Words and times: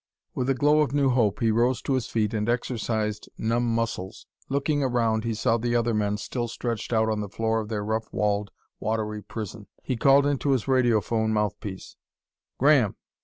With 0.33 0.49
a 0.49 0.55
glow 0.55 0.79
of 0.81 0.95
new 0.95 1.09
hope 1.11 1.41
he 1.41 1.51
rose 1.51 1.79
to 1.83 1.93
his 1.93 2.07
feet 2.07 2.33
and 2.33 2.49
exercised 2.49 3.29
numb 3.37 3.67
muscles. 3.75 4.25
Looking 4.49 4.81
around, 4.81 5.25
he 5.25 5.35
saw 5.35 5.59
the 5.59 5.75
other 5.75 5.93
men 5.93 6.17
still 6.17 6.47
stretched 6.47 6.91
out 6.91 7.07
on 7.07 7.21
the 7.21 7.29
floor 7.29 7.59
of 7.59 7.69
their 7.69 7.85
rough 7.85 8.11
walled, 8.11 8.49
watery 8.79 9.21
prison. 9.21 9.67
He 9.83 9.95
called 9.97 10.25
into 10.25 10.53
his 10.53 10.67
radiophone 10.67 11.33
mouthpiece: 11.33 11.97
"Graham! 12.57 12.95